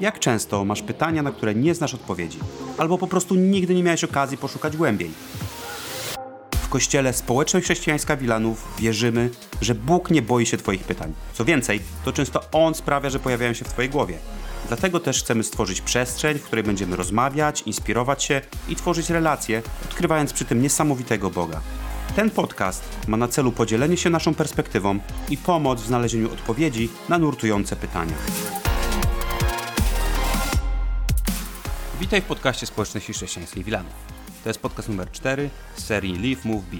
Jak 0.00 0.18
często 0.18 0.64
masz 0.64 0.82
pytania, 0.82 1.22
na 1.22 1.32
które 1.32 1.54
nie 1.54 1.74
znasz 1.74 1.94
odpowiedzi, 1.94 2.38
albo 2.78 2.98
po 2.98 3.06
prostu 3.06 3.34
nigdy 3.34 3.74
nie 3.74 3.82
miałeś 3.82 4.04
okazji 4.04 4.38
poszukać 4.38 4.76
głębiej? 4.76 5.10
W 6.62 6.68
kościele 6.68 7.12
Społeczność 7.12 7.66
Chrześcijańska 7.66 8.16
Wilanów 8.16 8.68
wierzymy, 8.78 9.30
że 9.60 9.74
Bóg 9.74 10.10
nie 10.10 10.22
boi 10.22 10.46
się 10.46 10.56
Twoich 10.56 10.84
pytań. 10.84 11.12
Co 11.32 11.44
więcej, 11.44 11.80
to 12.04 12.12
często 12.12 12.40
On 12.52 12.74
sprawia, 12.74 13.10
że 13.10 13.18
pojawiają 13.18 13.52
się 13.52 13.64
w 13.64 13.68
Twojej 13.68 13.90
głowie. 13.90 14.18
Dlatego 14.68 15.00
też 15.00 15.22
chcemy 15.22 15.42
stworzyć 15.42 15.80
przestrzeń, 15.80 16.38
w 16.38 16.44
której 16.44 16.64
będziemy 16.64 16.96
rozmawiać, 16.96 17.62
inspirować 17.62 18.24
się 18.24 18.40
i 18.68 18.76
tworzyć 18.76 19.10
relacje, 19.10 19.62
odkrywając 19.84 20.32
przy 20.32 20.44
tym 20.44 20.62
niesamowitego 20.62 21.30
Boga. 21.30 21.60
Ten 22.16 22.30
podcast 22.30 22.84
ma 23.08 23.16
na 23.16 23.28
celu 23.28 23.52
podzielenie 23.52 23.96
się 23.96 24.10
naszą 24.10 24.34
perspektywą 24.34 24.98
i 25.30 25.36
pomoc 25.36 25.82
w 25.82 25.86
znalezieniu 25.86 26.32
odpowiedzi 26.32 26.88
na 27.08 27.18
nurtujące 27.18 27.76
pytania. 27.76 28.14
Witaj 32.00 32.22
w 32.22 32.24
podcaście 32.24 32.66
Społeczności 32.66 33.12
Chrześcijańskiej 33.12 33.64
Wilanów. 33.64 33.92
To 34.42 34.48
jest 34.50 34.60
podcast 34.60 34.88
numer 34.88 35.10
4 35.10 35.50
z 35.76 35.84
serii 35.84 36.18
Live, 36.18 36.44
Move, 36.44 36.64
Be. 36.64 36.76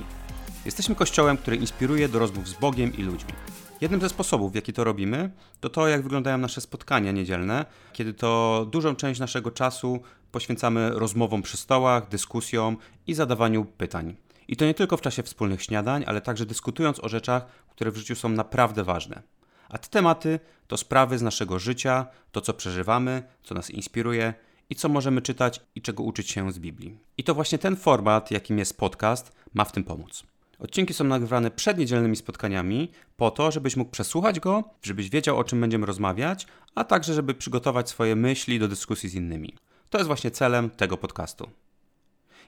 Jesteśmy 0.65 0.95
kościołem, 0.95 1.37
który 1.37 1.56
inspiruje 1.56 2.09
do 2.09 2.19
rozmów 2.19 2.48
z 2.48 2.52
Bogiem 2.55 2.97
i 2.97 3.02
ludźmi. 3.02 3.33
Jednym 3.80 4.01
ze 4.01 4.09
sposobów, 4.09 4.52
w 4.52 4.55
jaki 4.55 4.73
to 4.73 4.84
robimy, 4.84 5.30
to 5.61 5.70
to, 5.70 5.89
jak 5.89 6.02
wyglądają 6.02 6.39
nasze 6.39 6.61
spotkania 6.61 7.12
niedzielne, 7.12 7.65
kiedy 7.92 8.15
to 8.15 8.66
dużą 8.70 8.97
część 8.97 9.20
naszego 9.20 9.51
czasu 9.51 10.01
poświęcamy 10.33 10.91
rozmowom 10.91 11.42
przy 11.42 11.56
stołach, 11.56 12.09
dyskusjom 12.09 12.77
i 13.06 13.14
zadawaniu 13.14 13.64
pytań. 13.64 14.17
I 14.48 14.56
to 14.56 14.64
nie 14.64 14.75
tylko 14.75 14.97
w 14.97 15.01
czasie 15.01 15.23
wspólnych 15.23 15.62
śniadań, 15.62 16.05
ale 16.06 16.20
także 16.20 16.47
dyskutując 16.47 17.05
o 17.05 17.09
rzeczach, 17.09 17.47
które 17.70 17.91
w 17.91 17.97
życiu 17.97 18.14
są 18.14 18.28
naprawdę 18.28 18.84
ważne. 18.84 19.23
A 19.69 19.78
te 19.78 19.89
tematy 19.89 20.41
to 20.67 20.77
sprawy 20.77 21.19
z 21.19 21.23
naszego 21.23 21.59
życia, 21.59 22.06
to 22.33 22.41
co 22.41 22.55
przeżywamy, 22.55 23.22
co 23.42 23.55
nas 23.55 23.70
inspiruje 23.70 24.34
i 24.70 24.75
co 24.75 24.89
możemy 24.89 25.22
czytać 25.22 25.61
i 25.75 25.83
czego 25.83 26.03
uczyć 26.03 26.31
się 26.31 26.53
z 26.53 26.59
Biblii. 26.59 26.98
I 27.19 27.25
to 27.25 27.34
właśnie 27.34 27.59
ten 27.59 27.77
format, 27.77 28.31
jakim 28.31 28.59
jest 28.59 28.78
podcast, 28.78 29.33
ma 29.55 29.64
w 29.64 29.72
tym 29.72 29.84
pomóc. 29.84 30.22
Odcinki 30.59 30.95
są 30.95 31.05
nagrywane 31.05 31.50
przed 31.50 31.78
niedzielnymi 31.78 32.17
spotkaniami, 32.17 32.92
po 33.17 33.31
to, 33.31 33.50
żebyś 33.50 33.77
mógł 33.77 33.91
przesłuchać 33.91 34.41
go, 34.41 34.64
żebyś 34.83 35.11
wiedział, 35.11 35.39
o 35.39 35.44
czym 35.44 35.61
będziemy 35.61 35.87
rozmawiać, 35.87 36.47
a 36.75 36.84
także, 36.84 37.14
żeby 37.14 37.34
przygotować 37.34 37.89
swoje 37.89 38.17
myśli 38.17 38.59
do 38.59 38.69
dyskusji 38.69 39.09
z 39.09 39.14
innymi. 39.14 39.55
To 39.91 39.98
jest 39.98 40.06
właśnie 40.06 40.31
celem 40.31 40.70
tego 40.70 40.97
podcastu. 40.97 41.50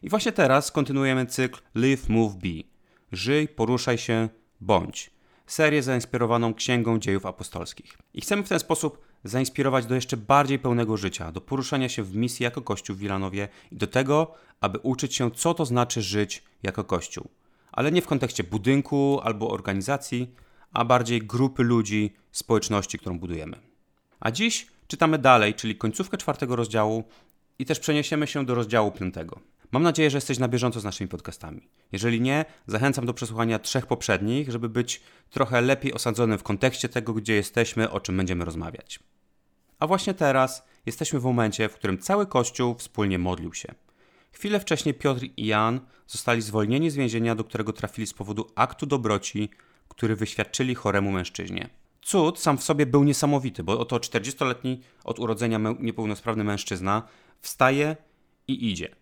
I 0.02 0.08
właśnie 0.08 0.32
teraz 0.32 0.70
kontynuujemy 0.70 1.26
cykl 1.26 1.60
Live, 1.74 2.08
Move, 2.08 2.36
Be. 2.36 2.48
Żyj, 3.12 3.48
poruszaj 3.48 3.98
się, 3.98 4.28
bądź. 4.60 5.10
Serię 5.46 5.82
zainspirowaną 5.82 6.54
Księgą 6.54 6.98
Dziejów 6.98 7.26
Apostolskich. 7.26 7.98
I 8.14 8.20
chcemy 8.20 8.42
w 8.42 8.48
ten 8.48 8.58
sposób 8.58 9.07
zainspirować 9.24 9.86
do 9.86 9.94
jeszcze 9.94 10.16
bardziej 10.16 10.58
pełnego 10.58 10.96
życia, 10.96 11.32
do 11.32 11.40
poruszania 11.40 11.88
się 11.88 12.02
w 12.02 12.16
misji 12.16 12.44
jako 12.44 12.62
Kościół 12.62 12.96
w 12.96 12.98
Wilanowie 12.98 13.48
i 13.72 13.76
do 13.76 13.86
tego, 13.86 14.34
aby 14.60 14.78
uczyć 14.78 15.14
się, 15.14 15.30
co 15.30 15.54
to 15.54 15.64
znaczy 15.64 16.02
żyć 16.02 16.42
jako 16.62 16.84
Kościół. 16.84 17.28
Ale 17.72 17.92
nie 17.92 18.02
w 18.02 18.06
kontekście 18.06 18.44
budynku 18.44 19.20
albo 19.22 19.50
organizacji, 19.50 20.34
a 20.72 20.84
bardziej 20.84 21.22
grupy 21.22 21.62
ludzi, 21.62 22.12
społeczności, 22.32 22.98
którą 22.98 23.18
budujemy. 23.18 23.56
A 24.20 24.30
dziś 24.30 24.66
czytamy 24.86 25.18
dalej, 25.18 25.54
czyli 25.54 25.76
końcówkę 25.76 26.16
czwartego 26.16 26.56
rozdziału 26.56 27.04
i 27.58 27.64
też 27.64 27.80
przeniesiemy 27.80 28.26
się 28.26 28.46
do 28.46 28.54
rozdziału 28.54 28.92
piątego. 28.92 29.40
Mam 29.72 29.82
nadzieję, 29.82 30.10
że 30.10 30.16
jesteś 30.16 30.38
na 30.38 30.48
bieżąco 30.48 30.80
z 30.80 30.84
naszymi 30.84 31.08
podcastami. 31.08 31.68
Jeżeli 31.92 32.20
nie, 32.20 32.44
zachęcam 32.66 33.06
do 33.06 33.14
przesłuchania 33.14 33.58
trzech 33.58 33.86
poprzednich, 33.86 34.50
żeby 34.50 34.68
być 34.68 35.00
trochę 35.30 35.60
lepiej 35.60 35.94
osadzonym 35.94 36.38
w 36.38 36.42
kontekście 36.42 36.88
tego, 36.88 37.14
gdzie 37.14 37.34
jesteśmy, 37.34 37.90
o 37.90 38.00
czym 38.00 38.16
będziemy 38.16 38.44
rozmawiać. 38.44 39.00
A 39.78 39.86
właśnie 39.86 40.14
teraz 40.14 40.66
jesteśmy 40.86 41.20
w 41.20 41.24
momencie, 41.24 41.68
w 41.68 41.74
którym 41.74 41.98
cały 41.98 42.26
Kościół 42.26 42.74
wspólnie 42.74 43.18
modlił 43.18 43.54
się. 43.54 43.74
Chwilę 44.32 44.60
wcześniej 44.60 44.94
Piotr 44.94 45.24
i 45.36 45.46
Jan 45.46 45.80
zostali 46.06 46.42
zwolnieni 46.42 46.90
z 46.90 46.96
więzienia, 46.96 47.34
do 47.34 47.44
którego 47.44 47.72
trafili 47.72 48.06
z 48.06 48.14
powodu 48.14 48.50
aktu 48.54 48.86
dobroci, 48.86 49.50
który 49.88 50.16
wyświadczyli 50.16 50.74
choremu 50.74 51.10
mężczyźnie. 51.10 51.68
Cud 52.02 52.38
sam 52.38 52.58
w 52.58 52.64
sobie 52.64 52.86
był 52.86 53.04
niesamowity, 53.04 53.64
bo 53.64 53.80
oto 53.80 53.96
40-letni 53.96 54.80
od 55.04 55.18
urodzenia 55.18 55.60
niepełnosprawny 55.80 56.44
mężczyzna 56.44 57.02
wstaje 57.40 57.96
i 58.48 58.70
idzie 58.70 58.97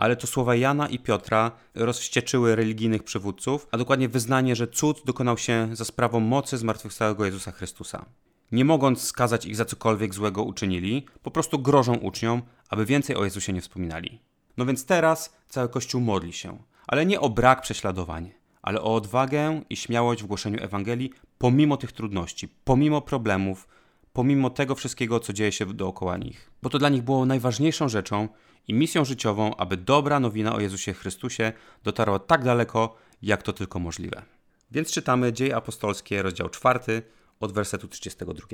ale 0.00 0.16
to 0.16 0.26
słowa 0.26 0.54
Jana 0.54 0.88
i 0.88 0.98
Piotra 0.98 1.52
rozwścieczyły 1.74 2.56
religijnych 2.56 3.02
przywódców, 3.02 3.66
a 3.72 3.78
dokładnie 3.78 4.08
wyznanie, 4.08 4.56
że 4.56 4.68
cud 4.68 5.02
dokonał 5.04 5.38
się 5.38 5.68
za 5.72 5.84
sprawą 5.84 6.20
mocy 6.20 6.58
zmartwychwstałego 6.58 7.24
Jezusa 7.24 7.52
Chrystusa. 7.52 8.04
Nie 8.52 8.64
mogąc 8.64 9.02
skazać 9.02 9.46
ich 9.46 9.56
za 9.56 9.64
cokolwiek 9.64 10.14
złego 10.14 10.42
uczynili, 10.42 11.06
po 11.22 11.30
prostu 11.30 11.58
grożą 11.58 11.94
uczniom, 11.94 12.42
aby 12.68 12.86
więcej 12.86 13.16
o 13.16 13.24
Jezusie 13.24 13.52
nie 13.52 13.60
wspominali. 13.60 14.20
No 14.56 14.66
więc 14.66 14.86
teraz 14.86 15.36
cały 15.48 15.68
Kościół 15.68 16.00
modli 16.00 16.32
się, 16.32 16.58
ale 16.86 17.06
nie 17.06 17.20
o 17.20 17.30
brak 17.30 17.60
prześladowań, 17.60 18.32
ale 18.62 18.82
o 18.82 18.94
odwagę 18.94 19.62
i 19.70 19.76
śmiałość 19.76 20.22
w 20.22 20.26
głoszeniu 20.26 20.62
Ewangelii 20.62 21.10
pomimo 21.38 21.76
tych 21.76 21.92
trudności, 21.92 22.48
pomimo 22.64 23.00
problemów, 23.00 23.68
pomimo 24.12 24.50
tego 24.50 24.74
wszystkiego, 24.74 25.20
co 25.20 25.32
dzieje 25.32 25.52
się 25.52 25.66
dookoła 25.66 26.16
nich. 26.16 26.50
Bo 26.62 26.70
to 26.70 26.78
dla 26.78 26.88
nich 26.88 27.02
było 27.02 27.26
najważniejszą 27.26 27.88
rzeczą 27.88 28.28
i 28.68 28.74
misją 28.74 29.04
życiową, 29.04 29.56
aby 29.56 29.76
dobra 29.76 30.20
nowina 30.20 30.54
o 30.54 30.60
Jezusie 30.60 30.92
Chrystusie 30.92 31.52
dotarła 31.84 32.18
tak 32.18 32.44
daleko, 32.44 32.96
jak 33.22 33.42
to 33.42 33.52
tylko 33.52 33.78
możliwe. 33.78 34.22
Więc 34.70 34.90
czytamy 34.90 35.32
Dzieje 35.32 35.56
Apostolskie, 35.56 36.22
rozdział 36.22 36.48
4, 36.48 37.02
od 37.40 37.52
wersetu 37.52 37.88
32. 37.88 38.46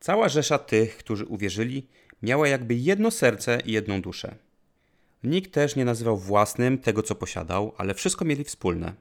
Cała 0.00 0.28
rzesza 0.28 0.58
tych, 0.58 0.96
którzy 0.96 1.26
uwierzyli, 1.26 1.86
miała 2.22 2.48
jakby 2.48 2.74
jedno 2.74 3.10
serce 3.10 3.58
i 3.64 3.72
jedną 3.72 4.02
duszę. 4.02 4.34
Nikt 5.24 5.52
też 5.52 5.76
nie 5.76 5.84
nazywał 5.84 6.16
własnym 6.16 6.78
tego, 6.78 7.02
co 7.02 7.14
posiadał, 7.14 7.74
ale 7.78 7.94
wszystko 7.94 8.24
mieli 8.24 8.44
wspólne. 8.44 8.94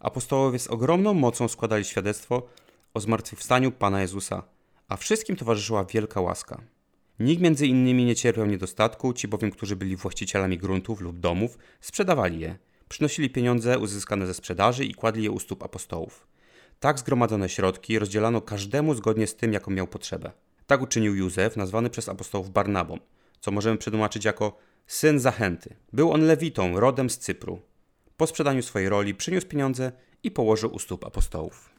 Apostołowie 0.00 0.58
z 0.58 0.68
ogromną 0.68 1.14
mocą 1.14 1.48
składali 1.48 1.84
świadectwo 1.84 2.48
o 2.94 3.00
zmartwychwstaniu 3.00 3.72
Pana 3.72 4.00
Jezusa, 4.00 4.42
a 4.88 4.96
wszystkim 4.96 5.36
towarzyszyła 5.36 5.84
wielka 5.84 6.20
łaska. 6.20 6.62
Nikt 7.20 7.42
między 7.42 7.66
innymi 7.66 8.04
nie 8.04 8.16
cierpiał 8.16 8.46
niedostatku, 8.46 9.12
ci 9.12 9.28
bowiem, 9.28 9.50
którzy 9.50 9.76
byli 9.76 9.96
właścicielami 9.96 10.58
gruntów 10.58 11.00
lub 11.00 11.18
domów, 11.18 11.58
sprzedawali 11.80 12.40
je, 12.40 12.58
przynosili 12.88 13.30
pieniądze 13.30 13.78
uzyskane 13.78 14.26
ze 14.26 14.34
sprzedaży 14.34 14.84
i 14.84 14.94
kładli 14.94 15.24
je 15.24 15.30
u 15.30 15.38
stóp 15.38 15.62
apostołów. 15.62 16.26
Tak 16.80 16.98
zgromadzone 16.98 17.48
środki 17.48 17.98
rozdzielano 17.98 18.40
każdemu 18.40 18.94
zgodnie 18.94 19.26
z 19.26 19.36
tym, 19.36 19.52
jaką 19.52 19.70
miał 19.70 19.86
potrzebę. 19.86 20.32
Tak 20.66 20.82
uczynił 20.82 21.14
Józef, 21.14 21.56
nazwany 21.56 21.90
przez 21.90 22.08
apostołów 22.08 22.50
Barnabą, 22.50 22.98
co 23.40 23.50
możemy 23.50 23.78
przetłumaczyć 23.78 24.24
jako 24.24 24.58
syn 24.86 25.20
zachęty. 25.20 25.74
Był 25.92 26.12
on 26.12 26.26
lewitą, 26.26 26.80
rodem 26.80 27.10
z 27.10 27.18
Cypru. 27.18 27.60
Po 28.16 28.26
sprzedaniu 28.26 28.62
swojej 28.62 28.88
roli 28.88 29.14
przyniósł 29.14 29.46
pieniądze 29.46 29.92
i 30.22 30.30
położył 30.30 30.74
u 30.74 30.78
stóp 30.78 31.04
apostołów. 31.04 31.70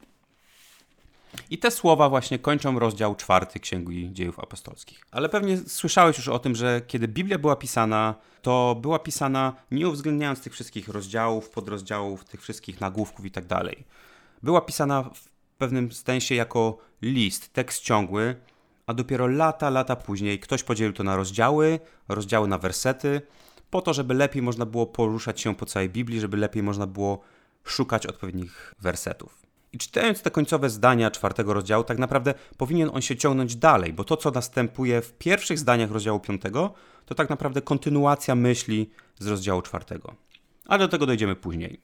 I 1.50 1.58
te 1.58 1.70
słowa 1.70 2.08
właśnie 2.08 2.38
kończą 2.38 2.78
rozdział 2.78 3.14
czwarty 3.14 3.60
Księgi 3.60 4.12
Dziejów 4.12 4.38
Apostolskich. 4.38 5.06
Ale 5.10 5.28
pewnie 5.28 5.58
słyszałeś 5.58 6.16
już 6.16 6.28
o 6.28 6.38
tym, 6.38 6.54
że 6.54 6.80
kiedy 6.86 7.08
Biblia 7.08 7.38
była 7.38 7.56
pisana, 7.56 8.14
to 8.42 8.76
była 8.80 8.98
pisana 8.98 9.52
nie 9.70 9.88
uwzględniając 9.88 10.40
tych 10.40 10.52
wszystkich 10.52 10.88
rozdziałów, 10.88 11.50
podrozdziałów, 11.50 12.24
tych 12.24 12.42
wszystkich 12.42 12.80
nagłówków 12.80 13.26
i 13.26 13.30
tak 13.30 13.46
dalej. 13.46 13.84
Była 14.42 14.60
pisana 14.60 15.02
w 15.02 15.28
pewnym 15.58 15.92
sensie 15.92 16.34
jako 16.34 16.78
list, 17.02 17.52
tekst 17.52 17.82
ciągły, 17.82 18.36
a 18.86 18.94
dopiero 18.94 19.26
lata, 19.26 19.70
lata 19.70 19.96
później 19.96 20.40
ktoś 20.40 20.62
podzielił 20.62 20.92
to 20.92 21.02
na 21.04 21.16
rozdziały, 21.16 21.80
rozdziały 22.08 22.48
na 22.48 22.58
wersety, 22.58 23.22
po 23.70 23.82
to, 23.82 23.94
żeby 23.94 24.14
lepiej 24.14 24.42
można 24.42 24.66
było 24.66 24.86
poruszać 24.86 25.40
się 25.40 25.54
po 25.54 25.66
całej 25.66 25.88
Biblii, 25.88 26.20
żeby 26.20 26.36
lepiej 26.36 26.62
można 26.62 26.86
było 26.86 27.20
szukać 27.64 28.06
odpowiednich 28.06 28.74
wersetów. 28.78 29.43
I 29.74 29.78
czytając 29.78 30.22
te 30.22 30.30
końcowe 30.30 30.70
zdania 30.70 31.10
czwartego 31.10 31.54
rozdziału, 31.54 31.84
tak 31.84 31.98
naprawdę 31.98 32.34
powinien 32.56 32.90
on 32.94 33.02
się 33.02 33.16
ciągnąć 33.16 33.56
dalej, 33.56 33.92
bo 33.92 34.04
to, 34.04 34.16
co 34.16 34.30
następuje 34.30 35.02
w 35.02 35.12
pierwszych 35.12 35.58
zdaniach 35.58 35.90
rozdziału 35.90 36.20
piątego, 36.20 36.74
to 37.06 37.14
tak 37.14 37.30
naprawdę 37.30 37.62
kontynuacja 37.62 38.34
myśli 38.34 38.90
z 39.18 39.26
rozdziału 39.26 39.62
czwartego. 39.62 40.14
Ale 40.66 40.78
do 40.78 40.88
tego 40.88 41.06
dojdziemy 41.06 41.36
później. 41.36 41.80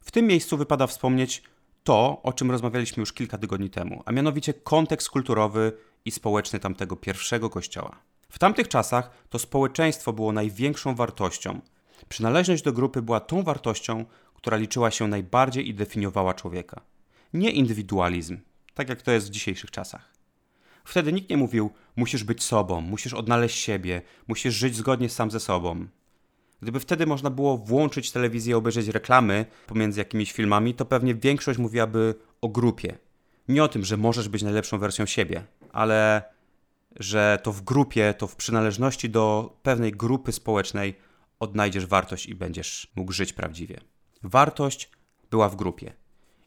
W 0.00 0.10
tym 0.10 0.26
miejscu 0.26 0.56
wypada 0.56 0.86
wspomnieć 0.86 1.42
to, 1.84 2.20
o 2.22 2.32
czym 2.32 2.50
rozmawialiśmy 2.50 3.00
już 3.00 3.12
kilka 3.12 3.38
tygodni 3.38 3.70
temu, 3.70 4.02
a 4.06 4.12
mianowicie 4.12 4.54
kontekst 4.54 5.10
kulturowy 5.10 5.72
i 6.04 6.10
społeczny 6.10 6.58
tamtego 6.58 6.96
pierwszego 6.96 7.50
kościoła. 7.50 7.96
W 8.28 8.38
tamtych 8.38 8.68
czasach 8.68 9.10
to 9.28 9.38
społeczeństwo 9.38 10.12
było 10.12 10.32
największą 10.32 10.94
wartością. 10.94 11.60
Przynależność 12.08 12.62
do 12.62 12.72
grupy 12.72 13.02
była 13.02 13.20
tą 13.20 13.42
wartością, 13.42 14.04
która 14.38 14.56
liczyła 14.56 14.90
się 14.90 15.08
najbardziej 15.08 15.68
i 15.68 15.74
definiowała 15.74 16.34
człowieka. 16.34 16.80
Nie 17.32 17.50
indywidualizm, 17.50 18.38
tak 18.74 18.88
jak 18.88 19.02
to 19.02 19.12
jest 19.12 19.26
w 19.26 19.30
dzisiejszych 19.30 19.70
czasach. 19.70 20.12
Wtedy 20.84 21.12
nikt 21.12 21.30
nie 21.30 21.36
mówił: 21.36 21.70
musisz 21.96 22.24
być 22.24 22.42
sobą, 22.42 22.80
musisz 22.80 23.14
odnaleźć 23.14 23.58
siebie, 23.58 24.02
musisz 24.28 24.54
żyć 24.54 24.76
zgodnie 24.76 25.08
sam 25.08 25.30
ze 25.30 25.40
sobą. 25.40 25.86
Gdyby 26.62 26.80
wtedy 26.80 27.06
można 27.06 27.30
było 27.30 27.56
włączyć 27.56 28.10
telewizję 28.10 28.50
i 28.50 28.54
obejrzeć 28.54 28.88
reklamy 28.88 29.46
pomiędzy 29.66 30.00
jakimiś 30.00 30.32
filmami, 30.32 30.74
to 30.74 30.84
pewnie 30.84 31.14
większość 31.14 31.58
mówiłaby 31.58 32.14
o 32.40 32.48
grupie. 32.48 32.98
Nie 33.48 33.64
o 33.64 33.68
tym, 33.68 33.84
że 33.84 33.96
możesz 33.96 34.28
być 34.28 34.42
najlepszą 34.42 34.78
wersją 34.78 35.06
siebie, 35.06 35.44
ale 35.72 36.22
że 36.96 37.38
to 37.42 37.52
w 37.52 37.62
grupie, 37.62 38.14
to 38.18 38.26
w 38.26 38.36
przynależności 38.36 39.10
do 39.10 39.56
pewnej 39.62 39.92
grupy 39.92 40.32
społecznej 40.32 40.94
odnajdziesz 41.40 41.86
wartość 41.86 42.26
i 42.26 42.34
będziesz 42.34 42.92
mógł 42.96 43.12
żyć 43.12 43.32
prawdziwie. 43.32 43.80
Wartość 44.22 44.90
była 45.30 45.48
w 45.48 45.56
grupie. 45.56 45.92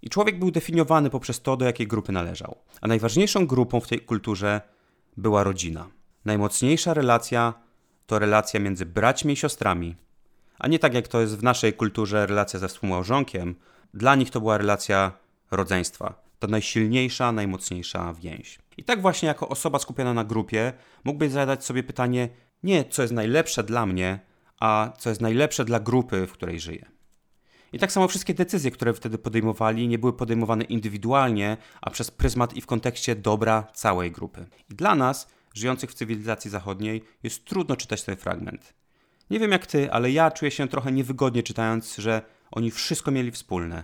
I 0.01 0.09
człowiek 0.09 0.39
był 0.39 0.51
definiowany 0.51 1.09
poprzez 1.09 1.41
to, 1.41 1.57
do 1.57 1.65
jakiej 1.65 1.87
grupy 1.87 2.11
należał. 2.11 2.57
A 2.81 2.87
najważniejszą 2.87 3.47
grupą 3.47 3.79
w 3.79 3.87
tej 3.87 3.99
kulturze 3.99 4.61
była 5.17 5.43
rodzina. 5.43 5.87
Najmocniejsza 6.25 6.93
relacja 6.93 7.53
to 8.05 8.19
relacja 8.19 8.59
między 8.59 8.85
braćmi 8.85 9.33
i 9.33 9.35
siostrami, 9.35 9.95
a 10.59 10.67
nie 10.67 10.79
tak 10.79 10.93
jak 10.93 11.07
to 11.07 11.21
jest 11.21 11.37
w 11.37 11.43
naszej 11.43 11.73
kulturze 11.73 12.27
relacja 12.27 12.59
ze 12.59 12.67
współmałżonkiem. 12.67 13.55
Dla 13.93 14.15
nich 14.15 14.29
to 14.29 14.41
była 14.41 14.57
relacja 14.57 15.11
rodzeństwa. 15.51 16.21
To 16.39 16.47
najsilniejsza, 16.47 17.31
najmocniejsza 17.31 18.13
więź. 18.13 18.59
I 18.77 18.83
tak 18.83 19.01
właśnie 19.01 19.27
jako 19.27 19.49
osoba 19.49 19.79
skupiona 19.79 20.13
na 20.13 20.23
grupie 20.23 20.73
mógłbyś 21.03 21.31
zadać 21.31 21.65
sobie 21.65 21.83
pytanie 21.83 22.29
nie 22.63 22.85
co 22.85 23.01
jest 23.01 23.13
najlepsze 23.13 23.63
dla 23.63 23.85
mnie, 23.85 24.19
a 24.59 24.93
co 24.97 25.09
jest 25.09 25.21
najlepsze 25.21 25.65
dla 25.65 25.79
grupy, 25.79 26.27
w 26.27 26.31
której 26.31 26.59
żyję. 26.59 26.85
I 27.73 27.79
tak 27.79 27.91
samo 27.91 28.07
wszystkie 28.07 28.33
decyzje, 28.33 28.71
które 28.71 28.93
wtedy 28.93 29.17
podejmowali, 29.17 29.87
nie 29.87 29.99
były 29.99 30.13
podejmowane 30.13 30.63
indywidualnie, 30.63 31.57
a 31.81 31.89
przez 31.89 32.11
pryzmat 32.11 32.53
i 32.53 32.61
w 32.61 32.65
kontekście 32.65 33.15
dobra 33.15 33.67
całej 33.73 34.11
grupy. 34.11 34.45
I 34.69 34.75
dla 34.75 34.95
nas, 34.95 35.27
żyjących 35.53 35.91
w 35.91 35.93
cywilizacji 35.93 36.51
zachodniej, 36.51 37.03
jest 37.23 37.45
trudno 37.45 37.75
czytać 37.75 38.03
ten 38.03 38.17
fragment. 38.17 38.73
Nie 39.29 39.39
wiem 39.39 39.51
jak 39.51 39.65
ty, 39.65 39.91
ale 39.91 40.11
ja 40.11 40.31
czuję 40.31 40.51
się 40.51 40.67
trochę 40.67 40.91
niewygodnie 40.91 41.43
czytając, 41.43 41.95
że 41.97 42.21
oni 42.51 42.71
wszystko 42.71 43.11
mieli 43.11 43.31
wspólne. 43.31 43.83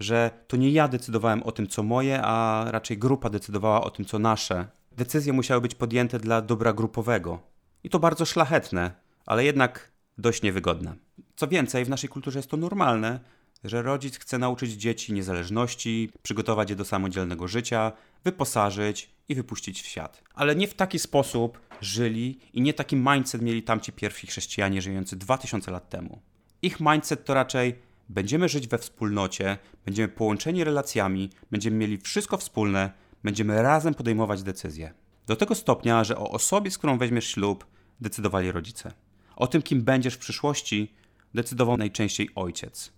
Że 0.00 0.30
to 0.46 0.56
nie 0.56 0.70
ja 0.70 0.88
decydowałem 0.88 1.42
o 1.42 1.52
tym, 1.52 1.66
co 1.66 1.82
moje, 1.82 2.22
a 2.22 2.64
raczej 2.70 2.98
grupa 2.98 3.30
decydowała 3.30 3.84
o 3.84 3.90
tym, 3.90 4.04
co 4.04 4.18
nasze. 4.18 4.66
Decyzje 4.92 5.32
musiały 5.32 5.60
być 5.60 5.74
podjęte 5.74 6.18
dla 6.18 6.42
dobra 6.42 6.72
grupowego. 6.72 7.38
I 7.84 7.90
to 7.90 7.98
bardzo 7.98 8.24
szlachetne, 8.24 8.90
ale 9.26 9.44
jednak 9.44 9.92
dość 10.18 10.42
niewygodne. 10.42 11.03
Co 11.36 11.48
więcej, 11.48 11.84
w 11.84 11.88
naszej 11.88 12.08
kulturze 12.08 12.38
jest 12.38 12.50
to 12.50 12.56
normalne, 12.56 13.20
że 13.64 13.82
rodzic 13.82 14.18
chce 14.18 14.38
nauczyć 14.38 14.72
dzieci 14.72 15.12
niezależności, 15.12 16.10
przygotować 16.22 16.70
je 16.70 16.76
do 16.76 16.84
samodzielnego 16.84 17.48
życia, 17.48 17.92
wyposażyć 18.24 19.10
i 19.28 19.34
wypuścić 19.34 19.82
w 19.82 19.86
świat. 19.86 20.22
Ale 20.34 20.56
nie 20.56 20.68
w 20.68 20.74
taki 20.74 20.98
sposób 20.98 21.60
żyli 21.80 22.38
i 22.52 22.60
nie 22.60 22.74
taki 22.74 22.96
mindset 22.96 23.42
mieli 23.42 23.62
tamci 23.62 23.92
pierwsi 23.92 24.26
chrześcijanie 24.26 24.82
żyjący 24.82 25.16
2000 25.16 25.70
lat 25.70 25.88
temu. 25.88 26.22
Ich 26.62 26.80
mindset 26.80 27.24
to 27.24 27.34
raczej 27.34 27.78
będziemy 28.08 28.48
żyć 28.48 28.68
we 28.68 28.78
wspólnocie, 28.78 29.58
będziemy 29.84 30.08
połączeni 30.08 30.64
relacjami, 30.64 31.30
będziemy 31.50 31.76
mieli 31.76 31.98
wszystko 31.98 32.36
wspólne, 32.36 32.90
będziemy 33.24 33.62
razem 33.62 33.94
podejmować 33.94 34.42
decyzje. 34.42 34.94
Do 35.26 35.36
tego 35.36 35.54
stopnia, 35.54 36.04
że 36.04 36.18
o 36.18 36.30
osobie, 36.30 36.70
z 36.70 36.78
którą 36.78 36.98
weźmiesz 36.98 37.26
ślub, 37.26 37.66
decydowali 38.00 38.52
rodzice. 38.52 38.92
O 39.36 39.46
tym, 39.46 39.62
kim 39.62 39.82
będziesz 39.82 40.14
w 40.14 40.18
przyszłości, 40.18 40.94
decydował 41.34 41.76
najczęściej 41.76 42.28
ojciec. 42.34 42.92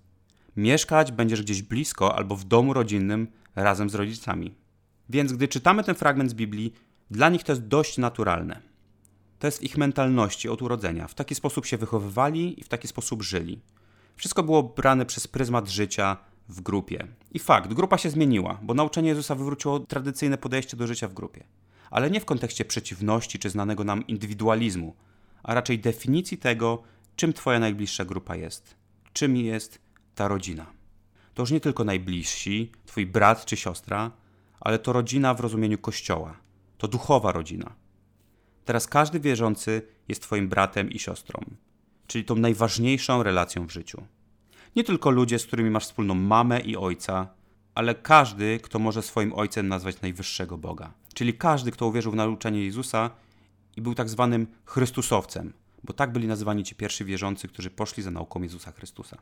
Mieszkać 0.57 1.13
będziesz 1.13 1.43
gdzieś 1.43 1.63
blisko 1.63 2.17
albo 2.17 2.37
w 2.37 2.45
domu 2.45 2.73
rodzinnym 2.73 3.29
razem 3.55 3.91
z 3.91 3.95
rodzicami. 3.95 4.55
Więc 5.09 5.33
gdy 5.33 5.49
czytamy 5.49 5.85
ten 5.85 5.95
fragment 5.95 6.31
z 6.31 6.35
Biblii, 6.35 6.73
dla 7.11 7.29
nich 7.29 7.45
to 7.45 7.53
jest 7.53 7.67
dość 7.67 7.99
naturalne. 7.99 8.63
To 9.39 9.47
jest 9.47 9.59
w 9.59 9.63
ich 9.63 9.77
mentalności 9.77 10.49
od 10.49 10.63
urodzenia. 10.63 11.09
W 11.09 11.15
taki 11.15 11.35
sposób 11.35 11.67
się 11.67 11.77
wychowywali 11.77 12.61
i 12.61 12.65
w 12.65 12.69
taki 12.69 12.89
sposób 12.89 13.23
żyli. 13.23 13.61
Wszystko 14.17 14.43
było 14.43 14.63
brane 14.63 15.07
przez 15.07 15.29
pryzmat 15.29 15.69
życia 15.69 16.17
w 16.49 16.61
grupie. 16.61 17.07
I 17.33 17.39
fakt, 17.39 17.75
grupa 17.75 17.99
się 17.99 18.11
zmieniła, 18.11 18.59
bo 18.63 18.75
nauczanie 18.75 19.09
Jezusa 19.09 19.35
wywróciło 19.35 19.81
tradycyjne 19.81 20.39
podejście 20.39 20.77
do 20.77 20.87
życia 20.87 21.09
w 21.09 21.15
grupie. 21.15 21.45
Ale 21.91 22.11
nie 22.11 22.21
w 22.21 22.25
kontekście 22.25 22.65
przeciwności 22.65 23.39
czy 23.39 23.51
znanego 23.51 23.85
nam 23.85 24.07
indywidualizmu, 24.07 24.97
a 25.43 25.55
raczej 25.55 25.79
definicji 25.79 26.39
tego, 26.39 26.83
czym 27.17 27.33
Twoja 27.33 27.59
najbliższa 27.59 28.05
grupa 28.05 28.37
jest. 28.37 28.77
Czym 29.13 29.37
jest 29.37 29.79
ta 30.15 30.29
rodzina. 30.29 30.67
To 31.35 31.43
już 31.43 31.51
nie 31.51 31.61
tylko 31.61 31.85
najbliżsi, 31.85 32.73
Twój 32.87 33.07
brat 33.07 33.45
czy 33.45 33.57
siostra, 33.57 34.11
ale 34.61 34.79
to 34.79 34.93
rodzina 34.93 35.35
w 35.35 35.41
rozumieniu 35.41 35.79
Kościoła. 35.79 36.37
To 36.79 36.89
duchowa 36.89 37.33
rodzina. 37.33 37.73
Teraz 38.65 38.87
każdy 38.87 39.21
wierzący 39.21 39.83
jest 40.09 40.23
Twoim 40.23 40.49
bratem 40.49 40.91
i 40.91 40.99
siostrą, 40.99 41.41
czyli 42.07 42.25
tą 42.25 42.37
najważniejszą 42.37 43.23
relacją 43.23 43.67
w 43.67 43.71
życiu. 43.71 44.03
Nie 44.77 44.85
tylko 44.85 45.11
ludzie, 45.11 45.39
z 45.39 45.47
którymi 45.47 45.71
masz 45.71 45.85
wspólną 45.85 46.15
mamę 46.15 46.61
i 46.61 46.77
ojca, 46.77 47.29
ale 47.75 47.95
każdy, 47.95 48.61
kto 48.63 48.79
może 48.79 49.03
swoim 49.03 49.33
ojcem 49.33 49.69
nazwać 49.69 50.01
najwyższego 50.01 50.59
Boga. 50.59 50.93
Czyli 51.15 51.35
każdy, 51.35 51.71
kto 51.71 51.87
uwierzył 51.87 52.13
w 52.13 52.17
nauczanie 52.17 52.65
Jezusa 52.65 53.11
i 53.77 53.83
był 53.83 53.95
tak 53.95 54.09
zwanym 54.09 54.47
Chrystusowcem, 54.65 55.53
bo 55.87 55.93
tak 55.93 56.13
byli 56.13 56.27
nazywani 56.27 56.65
ci 56.65 56.75
pierwsi 56.75 57.05
wierzący, 57.05 57.49
którzy 57.49 57.71
poszli 57.71 58.03
za 58.03 58.11
nauką 58.11 58.43
Jezusa 58.43 58.73
Chrystusa. 58.73 59.19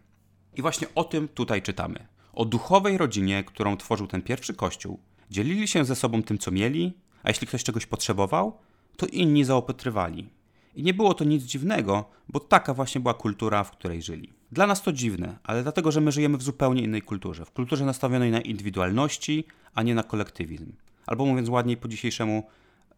I 0.56 0.62
właśnie 0.62 0.86
o 0.94 1.04
tym 1.04 1.28
tutaj 1.28 1.62
czytamy. 1.62 2.06
O 2.32 2.44
duchowej 2.44 2.98
rodzinie, 2.98 3.44
którą 3.44 3.76
tworzył 3.76 4.06
ten 4.06 4.22
pierwszy 4.22 4.54
kościół. 4.54 4.98
Dzielili 5.30 5.68
się 5.68 5.84
ze 5.84 5.96
sobą 5.96 6.22
tym, 6.22 6.38
co 6.38 6.50
mieli, 6.50 6.98
a 7.22 7.30
jeśli 7.30 7.46
ktoś 7.46 7.64
czegoś 7.64 7.86
potrzebował, 7.86 8.58
to 8.96 9.06
inni 9.06 9.44
zaopatrywali. 9.44 10.28
I 10.74 10.82
nie 10.82 10.94
było 10.94 11.14
to 11.14 11.24
nic 11.24 11.42
dziwnego, 11.42 12.04
bo 12.28 12.40
taka 12.40 12.74
właśnie 12.74 13.00
była 13.00 13.14
kultura, 13.14 13.64
w 13.64 13.70
której 13.70 14.02
żyli. 14.02 14.32
Dla 14.52 14.66
nas 14.66 14.82
to 14.82 14.92
dziwne, 14.92 15.38
ale 15.42 15.62
dlatego, 15.62 15.92
że 15.92 16.00
my 16.00 16.12
żyjemy 16.12 16.38
w 16.38 16.42
zupełnie 16.42 16.82
innej 16.82 17.02
kulturze. 17.02 17.44
W 17.44 17.50
kulturze 17.50 17.84
nastawionej 17.84 18.30
na 18.30 18.40
indywidualności, 18.40 19.44
a 19.74 19.82
nie 19.82 19.94
na 19.94 20.02
kolektywizm. 20.02 20.72
Albo 21.06 21.26
mówiąc 21.26 21.48
ładniej 21.48 21.76
po 21.76 21.88
dzisiejszemu, 21.88 22.42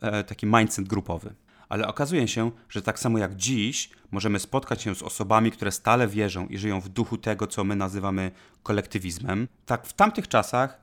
e, 0.01 0.25
taki 0.25 0.47
mindset 0.47 0.89
grupowy 0.89 1.35
ale 1.69 1.89
okazuje 1.89 2.29
się, 2.29 2.51
że 2.69 2.83
tak 2.83 2.99
samo 2.99 3.19
jak 3.19 3.37
dziś 3.37 3.91
możemy 4.11 4.39
spotkać 4.39 4.83
się 4.83 4.95
z 4.95 5.03
osobami, 5.03 5.51
które 5.51 5.73
stale 5.73 6.09
wierzą 6.09 6.47
i 6.47 6.59
żyją 6.59 6.81
w 6.81 6.89
duchu 6.89 7.19
tego, 7.19 7.47
co 7.47 7.65
my 7.65 7.77
nazywamy 7.77 8.31
kolektywizmem, 8.63 9.49
tak 9.67 9.87
w 9.87 9.93
tamtych 9.93 10.29
czasach 10.29 10.81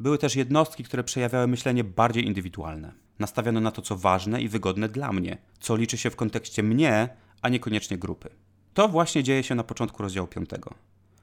były 0.00 0.18
też 0.18 0.36
jednostki, 0.36 0.84
które 0.84 1.04
przejawiały 1.04 1.46
myślenie 1.46 1.84
bardziej 1.84 2.26
indywidualne, 2.26 2.92
nastawione 3.18 3.60
na 3.60 3.70
to, 3.70 3.82
co 3.82 3.96
ważne 3.96 4.42
i 4.42 4.48
wygodne 4.48 4.88
dla 4.88 5.12
mnie, 5.12 5.38
co 5.60 5.76
liczy 5.76 5.98
się 5.98 6.10
w 6.10 6.16
kontekście 6.16 6.62
mnie, 6.62 7.08
a 7.42 7.48
niekoniecznie 7.48 7.98
grupy. 7.98 8.28
To 8.74 8.88
właśnie 8.88 9.22
dzieje 9.22 9.42
się 9.42 9.54
na 9.54 9.64
początku 9.64 10.02
rozdziału 10.02 10.26
5. 10.26 10.50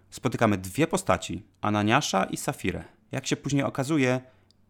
Spotykamy 0.09 0.57
dwie 0.57 0.87
postaci, 0.87 1.43
Ananiasza 1.61 2.23
i 2.23 2.37
Safirę. 2.37 2.83
Jak 3.11 3.27
się 3.27 3.35
później 3.35 3.63
okazuje, 3.63 4.21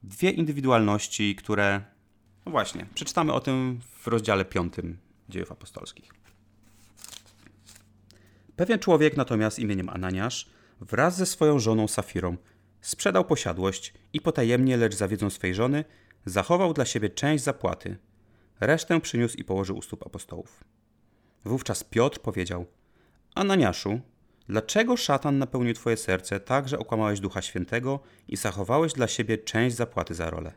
dwie 0.03 0.31
indywidualności, 0.31 1.36
które 1.36 1.81
no 2.45 2.51
właśnie, 2.51 2.85
przeczytamy 2.93 3.33
o 3.33 3.39
tym 3.39 3.79
w 4.00 4.07
rozdziale 4.07 4.45
5 4.45 4.73
dziejów 5.29 5.51
apostolskich. 5.51 6.13
Pewien 8.55 8.79
człowiek 8.79 9.17
natomiast 9.17 9.59
imieniem 9.59 9.89
Ananiasz 9.89 10.50
wraz 10.81 11.17
ze 11.17 11.25
swoją 11.25 11.59
żoną 11.59 11.88
Safirą 11.88 12.38
sprzedał 12.81 13.25
posiadłość 13.25 13.93
i 14.13 14.21
potajemnie, 14.21 14.77
lecz 14.77 14.95
za 14.95 15.07
wiedzą 15.07 15.29
swej 15.29 15.55
żony, 15.55 15.85
zachował 16.25 16.73
dla 16.73 16.85
siebie 16.85 17.09
część 17.09 17.43
zapłaty. 17.43 17.97
Resztę 18.59 19.01
przyniósł 19.01 19.38
i 19.38 19.43
położył 19.43 19.77
u 19.77 19.81
stóp 19.81 20.05
apostołów. 20.05 20.63
Wówczas 21.45 21.83
Piotr 21.83 22.19
powiedział: 22.19 22.65
Ananiaszu, 23.35 24.00
dlaczego 24.50 24.97
szatan 24.97 25.38
napełnił 25.38 25.73
twoje 25.73 25.97
serce 25.97 26.39
tak, 26.39 26.69
że 26.69 26.79
okłamałeś 26.79 27.19
Ducha 27.19 27.41
Świętego 27.41 28.00
i 28.27 28.38
zachowałeś 28.38 28.93
dla 28.93 29.07
siebie 29.07 29.38
część 29.38 29.75
zapłaty 29.75 30.13
za 30.13 30.29
rolę? 30.29 30.53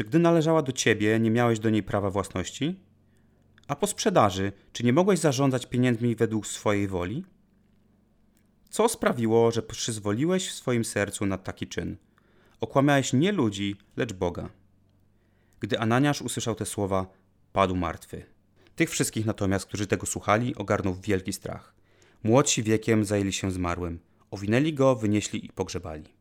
Czy 0.00 0.04
gdy 0.04 0.18
należała 0.18 0.62
do 0.62 0.72
ciebie, 0.72 1.20
nie 1.20 1.30
miałeś 1.30 1.58
do 1.58 1.70
niej 1.70 1.82
prawa 1.82 2.10
własności? 2.10 2.80
A 3.68 3.76
po 3.76 3.86
sprzedaży, 3.86 4.52
czy 4.72 4.84
nie 4.84 4.92
mogłeś 4.92 5.18
zarządzać 5.18 5.66
pieniędzmi 5.66 6.16
według 6.16 6.46
swojej 6.46 6.88
woli? 6.88 7.24
Co 8.70 8.88
sprawiło, 8.88 9.50
że 9.50 9.62
przyzwoliłeś 9.62 10.48
w 10.48 10.52
swoim 10.52 10.84
sercu 10.84 11.26
na 11.26 11.38
taki 11.38 11.66
czyn? 11.66 11.96
Okłamałeś 12.60 13.12
nie 13.12 13.32
ludzi, 13.32 13.76
lecz 13.96 14.12
Boga. 14.12 14.50
Gdy 15.60 15.78
Ananiasz 15.78 16.22
usłyszał 16.22 16.54
te 16.54 16.66
słowa, 16.66 17.06
padł 17.52 17.76
martwy. 17.76 18.24
Tych 18.76 18.90
wszystkich 18.90 19.26
natomiast, 19.26 19.66
którzy 19.66 19.86
tego 19.86 20.06
słuchali, 20.06 20.54
ogarnął 20.54 20.94
wielki 20.94 21.32
strach. 21.32 21.74
Młodsi 22.22 22.62
wiekiem 22.62 23.04
zajęli 23.04 23.32
się 23.32 23.50
zmarłym. 23.50 23.98
Owinęli 24.30 24.74
go, 24.74 24.96
wynieśli 24.96 25.46
i 25.46 25.48
pogrzebali. 25.48 26.19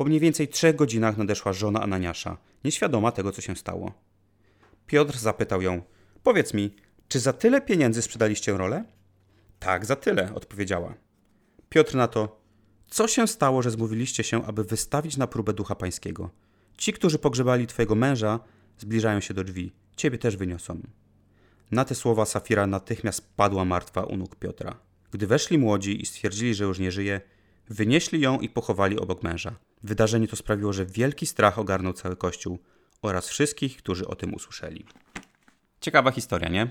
Po 0.00 0.04
mniej 0.04 0.20
więcej 0.20 0.48
trzech 0.48 0.76
godzinach 0.76 1.16
nadeszła 1.16 1.52
żona 1.52 1.82
Ananiasza, 1.82 2.36
nieświadoma 2.64 3.12
tego, 3.12 3.32
co 3.32 3.40
się 3.40 3.56
stało. 3.56 3.92
Piotr 4.86 5.18
zapytał 5.18 5.62
ją: 5.62 5.82
Powiedz 6.22 6.54
mi, 6.54 6.74
czy 7.08 7.20
za 7.20 7.32
tyle 7.32 7.60
pieniędzy 7.60 8.02
sprzedaliście 8.02 8.52
rolę? 8.56 8.84
Tak, 9.58 9.86
za 9.86 9.96
tyle, 9.96 10.34
odpowiedziała. 10.34 10.94
Piotr 11.68 11.94
na 11.94 12.08
to: 12.08 12.40
Co 12.90 13.08
się 13.08 13.26
stało, 13.28 13.62
że 13.62 13.70
zmówiliście 13.70 14.24
się, 14.24 14.44
aby 14.44 14.64
wystawić 14.64 15.16
na 15.16 15.26
próbę 15.26 15.52
ducha 15.52 15.74
pańskiego? 15.74 16.30
Ci, 16.78 16.92
którzy 16.92 17.18
pogrzebali 17.18 17.66
twojego 17.66 17.94
męża, 17.94 18.40
zbliżają 18.78 19.20
się 19.20 19.34
do 19.34 19.44
drzwi. 19.44 19.72
Ciebie 19.96 20.18
też 20.18 20.36
wyniosą. 20.36 20.80
Na 21.70 21.84
te 21.84 21.94
słowa 21.94 22.24
Safira 22.24 22.66
natychmiast 22.66 23.36
padła 23.36 23.64
martwa 23.64 24.02
u 24.02 24.16
nóg 24.16 24.36
Piotra. 24.36 24.78
Gdy 25.10 25.26
weszli 25.26 25.58
młodzi 25.58 26.02
i 26.02 26.06
stwierdzili, 26.06 26.54
że 26.54 26.64
już 26.64 26.78
nie 26.78 26.92
żyje, 26.92 27.20
wynieśli 27.68 28.20
ją 28.20 28.40
i 28.40 28.48
pochowali 28.48 28.98
obok 28.98 29.22
męża. 29.22 29.69
Wydarzenie 29.82 30.28
to 30.28 30.36
sprawiło, 30.36 30.72
że 30.72 30.86
wielki 30.86 31.26
strach 31.26 31.58
ogarnął 31.58 31.92
cały 31.92 32.16
kościół. 32.16 32.58
oraz 33.02 33.28
wszystkich, 33.28 33.76
którzy 33.76 34.06
o 34.08 34.14
tym 34.14 34.34
usłyszeli. 34.34 34.86
Ciekawa 35.80 36.10
historia, 36.10 36.48
nie? 36.48 36.70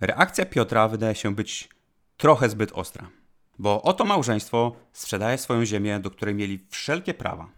Reakcja 0.00 0.46
Piotra 0.46 0.88
wydaje 0.88 1.14
się 1.14 1.34
być 1.34 1.68
trochę 2.16 2.48
zbyt 2.48 2.72
ostra, 2.72 3.10
bo 3.58 3.82
oto 3.82 4.04
małżeństwo 4.04 4.76
sprzedaje 4.92 5.38
swoją 5.38 5.64
ziemię, 5.64 6.00
do 6.00 6.10
której 6.10 6.34
mieli 6.34 6.66
wszelkie 6.70 7.14
prawa. 7.14 7.48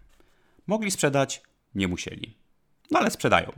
Mogli 0.67 0.91
sprzedać, 0.91 1.41
nie 1.75 1.87
musieli. 1.87 2.37
No 2.91 2.99
ale 2.99 3.11
sprzedają. 3.11 3.51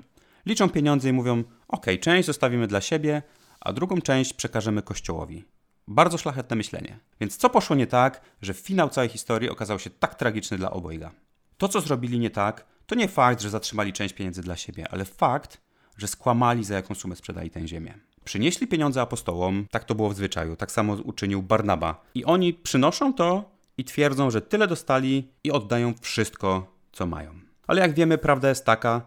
Liczą 0.45 0.69
pieniądze 0.69 1.09
i 1.09 1.13
mówią: 1.13 1.43
OK, 1.67 1.85
część 2.01 2.25
zostawimy 2.25 2.67
dla 2.67 2.81
siebie, 2.81 3.23
a 3.59 3.73
drugą 3.73 4.01
część 4.01 4.33
przekażemy 4.33 4.81
kościołowi. 4.81 5.45
Bardzo 5.87 6.17
szlachetne 6.17 6.55
myślenie. 6.55 6.99
Więc 7.21 7.37
co 7.37 7.49
poszło 7.49 7.75
nie 7.75 7.87
tak, 7.87 8.21
że 8.41 8.53
finał 8.53 8.89
całej 8.89 9.09
historii 9.09 9.49
okazał 9.49 9.79
się 9.79 9.89
tak 9.89 10.15
tragiczny 10.15 10.57
dla 10.57 10.71
obojga? 10.71 11.11
To, 11.59 11.67
co 11.67 11.81
zrobili 11.81 12.19
nie 12.19 12.29
tak, 12.29 12.65
to 12.85 12.95
nie 12.95 13.07
fakt, 13.07 13.41
że 13.41 13.49
zatrzymali 13.49 13.93
część 13.93 14.13
pieniędzy 14.13 14.41
dla 14.41 14.55
siebie, 14.55 14.87
ale 14.91 15.05
fakt, 15.05 15.61
że 15.97 16.07
skłamali, 16.07 16.63
za 16.63 16.75
jaką 16.75 16.95
sumę 16.95 17.15
sprzedali 17.15 17.49
tę 17.49 17.67
ziemię. 17.67 17.93
Przynieśli 18.23 18.67
pieniądze 18.67 19.01
apostołom, 19.01 19.67
tak 19.71 19.83
to 19.83 19.95
było 19.95 20.09
w 20.09 20.15
zwyczaju, 20.15 20.55
tak 20.55 20.71
samo 20.71 20.93
uczynił 20.93 21.41
Barnaba. 21.41 22.01
I 22.15 22.25
oni 22.25 22.53
przynoszą 22.53 23.13
to 23.13 23.51
i 23.77 23.83
twierdzą, 23.83 24.31
że 24.31 24.41
tyle 24.41 24.67
dostali 24.67 25.31
i 25.43 25.51
oddają 25.51 25.93
wszystko, 26.01 26.75
co 26.91 27.05
mają. 27.05 27.39
Ale 27.67 27.81
jak 27.81 27.93
wiemy, 27.93 28.17
prawda 28.17 28.49
jest 28.49 28.65
taka, 28.65 29.01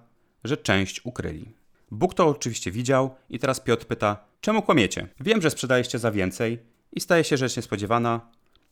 że 0.44 0.56
część 0.56 1.00
ukryli. 1.04 1.54
Bóg 1.90 2.14
to 2.14 2.28
oczywiście 2.28 2.70
widział 2.70 3.14
i 3.30 3.38
teraz 3.38 3.60
Piotr 3.60 3.86
pyta, 3.86 4.24
czemu 4.40 4.62
kłamiecie? 4.62 5.08
Wiem, 5.20 5.42
że 5.42 5.50
sprzedaliście 5.50 5.98
za 5.98 6.10
więcej 6.10 6.58
i 6.92 7.00
staje 7.00 7.24
się 7.24 7.36
rzecz 7.36 7.56
niespodziewana. 7.56 8.20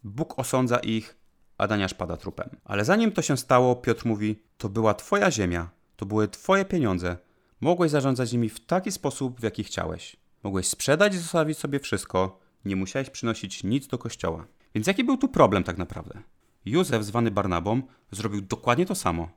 Bóg 0.05 0.39
osądza 0.39 0.79
ich, 0.79 1.20
a 1.61 1.67
Daniasz 1.67 1.95
pada 1.95 2.17
trupem. 2.17 2.51
Ale 2.65 2.85
zanim 2.85 3.13
to 3.13 3.23
się 3.23 3.37
stało, 3.37 3.77
Piotr 3.77 4.07
mówi, 4.07 4.43
to 4.59 4.69
była 4.69 4.95
twoja 4.95 5.31
ziemia, 5.31 5.71
to 5.97 6.07
były 6.07 6.29
twoje 6.29 6.65
pieniądze. 6.65 7.17
Mogłeś 7.61 7.91
zarządzać 7.91 8.33
nimi 8.33 8.49
w 8.49 8.67
taki 8.67 8.93
sposób, 8.93 9.41
w 9.41 9.43
jaki 9.43 9.65
chciałeś. 9.65 10.17
Mogłeś 10.43 10.69
sprzedać 10.69 11.15
i 11.15 11.19
zostawić 11.19 11.59
sobie 11.59 11.81
wszystko, 11.81 12.41
nie 12.65 12.77
musiałeś 12.77 13.11
przynosić 13.11 13.65
nic 13.65 13.87
do 13.87 13.99
kościoła. 13.99 14.47
Więc 14.75 14.87
jaki 14.87 15.05
był 15.05 15.17
tu 15.17 15.29
problem 15.29 15.65
tak 15.65 15.79
naprawdę? 15.79 16.23
Józef, 16.65 17.05
zwany 17.05 17.31
Barnabą, 17.31 17.83
zrobił 18.11 18.41
dokładnie 18.41 18.87
to 18.87 18.95
samo. 18.95 19.29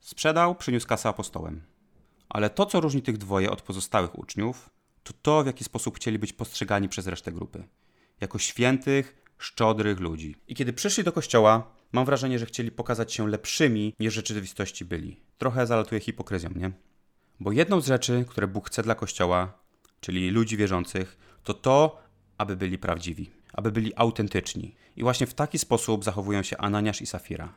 Sprzedał, 0.00 0.54
przyniósł 0.54 0.86
kasę 0.86 1.08
apostołem. 1.08 1.62
Ale 2.28 2.50
to, 2.50 2.66
co 2.66 2.80
różni 2.80 3.02
tych 3.02 3.18
dwoje 3.18 3.50
od 3.50 3.62
pozostałych 3.62 4.18
uczniów, 4.18 4.70
to 5.02 5.12
to, 5.22 5.42
w 5.42 5.46
jaki 5.46 5.64
sposób 5.64 5.96
chcieli 5.96 6.18
być 6.18 6.32
postrzegani 6.32 6.88
przez 6.88 7.06
resztę 7.06 7.32
grupy. 7.32 7.64
Jako 8.20 8.38
świętych, 8.38 9.25
szczodrych 9.38 10.00
ludzi. 10.00 10.36
I 10.48 10.54
kiedy 10.54 10.72
przyszli 10.72 11.04
do 11.04 11.12
kościoła, 11.12 11.72
mam 11.92 12.04
wrażenie, 12.04 12.38
że 12.38 12.46
chcieli 12.46 12.70
pokazać 12.70 13.12
się 13.12 13.28
lepszymi, 13.28 13.94
niż 14.00 14.12
w 14.12 14.16
rzeczywistości 14.16 14.84
byli. 14.84 15.20
Trochę 15.38 15.66
zalatuje 15.66 16.00
hipokryzją, 16.00 16.50
nie? 16.56 16.70
Bo 17.40 17.52
jedną 17.52 17.80
z 17.80 17.86
rzeczy, 17.86 18.24
które 18.28 18.46
Bóg 18.46 18.66
chce 18.68 18.82
dla 18.82 18.94
kościoła, 18.94 19.58
czyli 20.00 20.30
ludzi 20.30 20.56
wierzących, 20.56 21.18
to 21.44 21.54
to, 21.54 22.02
aby 22.38 22.56
byli 22.56 22.78
prawdziwi, 22.78 23.30
aby 23.52 23.72
byli 23.72 23.92
autentyczni. 23.96 24.74
I 24.96 25.02
właśnie 25.02 25.26
w 25.26 25.34
taki 25.34 25.58
sposób 25.58 26.04
zachowują 26.04 26.42
się 26.42 26.56
Ananiasz 26.56 27.02
i 27.02 27.06
Safira. 27.06 27.52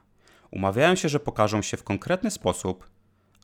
Umawiają 0.52 0.96
się, 0.96 1.10
że 1.10 1.20
pokażą 1.20 1.62
się 1.62 1.78
w 1.78 1.84
konkretny 1.84 2.32
sposób, 2.32 2.90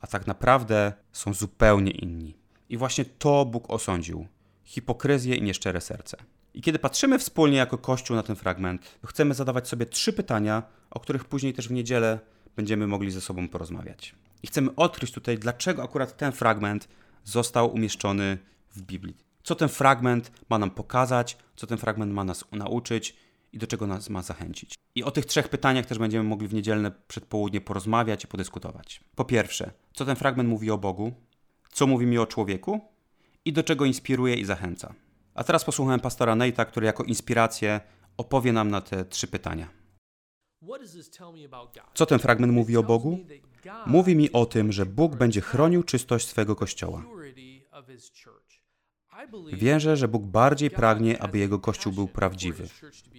a 0.01 0.07
tak 0.07 0.27
naprawdę 0.27 0.93
są 1.11 1.33
zupełnie 1.33 1.91
inni. 1.91 2.37
I 2.69 2.77
właśnie 2.77 3.05
to 3.05 3.45
Bóg 3.45 3.69
osądził 3.69 4.27
hipokryzję 4.63 5.35
i 5.35 5.41
nieszczere 5.41 5.81
serce. 5.81 6.17
I 6.55 6.61
kiedy 6.61 6.79
patrzymy 6.79 7.19
wspólnie 7.19 7.57
jako 7.57 7.77
Kościół 7.77 8.15
na 8.15 8.23
ten 8.23 8.35
fragment, 8.35 8.97
chcemy 9.05 9.33
zadawać 9.33 9.67
sobie 9.67 9.85
trzy 9.85 10.13
pytania, 10.13 10.63
o 10.89 10.99
których 10.99 11.25
później 11.25 11.53
też 11.53 11.67
w 11.67 11.71
niedzielę 11.71 12.19
będziemy 12.55 12.87
mogli 12.87 13.11
ze 13.11 13.21
sobą 13.21 13.47
porozmawiać. 13.47 14.15
I 14.43 14.47
chcemy 14.47 14.75
odkryć 14.75 15.11
tutaj, 15.11 15.37
dlaczego 15.37 15.83
akurat 15.83 16.17
ten 16.17 16.31
fragment 16.31 16.87
został 17.23 17.73
umieszczony 17.73 18.37
w 18.71 18.81
Biblii. 18.81 19.17
Co 19.43 19.55
ten 19.55 19.69
fragment 19.69 20.31
ma 20.49 20.57
nam 20.57 20.71
pokazać, 20.71 21.37
co 21.55 21.67
ten 21.67 21.77
fragment 21.77 22.13
ma 22.13 22.23
nas 22.23 22.45
nauczyć 22.51 23.15
i 23.53 23.57
do 23.57 23.67
czego 23.67 23.87
nas 23.87 24.09
ma 24.09 24.21
zachęcić. 24.21 24.75
I 24.95 25.03
o 25.03 25.11
tych 25.11 25.25
trzech 25.25 25.49
pytaniach 25.49 25.85
też 25.85 25.97
będziemy 25.97 26.23
mogli 26.23 26.47
w 26.47 26.53
niedzielne 26.53 26.91
przedpołudnie 27.07 27.61
porozmawiać 27.61 28.23
i 28.23 28.27
podyskutować. 28.27 29.01
Po 29.15 29.25
pierwsze, 29.25 29.71
co 29.93 30.05
ten 30.05 30.15
fragment 30.15 30.49
mówi 30.49 30.71
o 30.71 30.77
Bogu, 30.77 31.13
co 31.71 31.87
mówi 31.87 32.05
mi 32.05 32.17
o 32.17 32.25
człowieku 32.25 32.81
i 33.45 33.53
do 33.53 33.63
czego 33.63 33.85
inspiruje 33.85 34.35
i 34.35 34.45
zachęca. 34.45 34.93
A 35.35 35.43
teraz 35.43 35.65
posłuchałem 35.65 35.99
pastora 35.99 36.35
Neita, 36.35 36.65
który 36.65 36.85
jako 36.85 37.03
inspirację 37.03 37.81
opowie 38.17 38.53
nam 38.53 38.71
na 38.71 38.81
te 38.81 39.05
trzy 39.05 39.27
pytania. 39.27 39.69
Co 41.93 42.05
ten 42.05 42.19
fragment 42.19 42.53
mówi 42.53 42.77
o 42.77 42.83
Bogu? 42.83 43.19
Mówi 43.85 44.15
mi 44.15 44.31
o 44.31 44.45
tym, 44.45 44.71
że 44.71 44.85
Bóg 44.85 45.15
będzie 45.15 45.41
chronił 45.41 45.83
czystość 45.83 46.27
swego 46.27 46.55
kościoła. 46.55 47.03
Wierzę, 49.53 49.97
że 49.97 50.07
Bóg 50.07 50.23
bardziej 50.23 50.71
pragnie, 50.71 51.21
aby 51.21 51.37
Jego 51.37 51.59
Kościół 51.59 51.93
był 51.93 52.07
prawdziwy, 52.07 52.67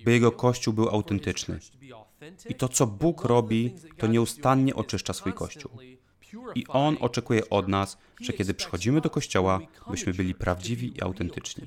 by 0.04 0.12
Jego 0.12 0.32
Kościół 0.32 0.74
był 0.74 0.88
autentyczny. 0.88 1.58
I 2.48 2.54
to, 2.54 2.68
co 2.68 2.86
Bóg 2.86 3.24
robi, 3.24 3.74
to 3.98 4.06
nieustannie 4.06 4.74
oczyszcza 4.74 5.12
swój 5.12 5.32
Kościół. 5.32 5.70
I 6.54 6.66
On 6.68 6.96
oczekuje 7.00 7.50
od 7.50 7.68
nas, 7.68 7.98
że 8.20 8.32
kiedy 8.32 8.54
przychodzimy 8.54 9.00
do 9.00 9.10
Kościoła, 9.10 9.60
byśmy 9.90 10.14
byli 10.14 10.34
prawdziwi 10.34 10.96
i 10.96 11.02
autentyczni. 11.02 11.66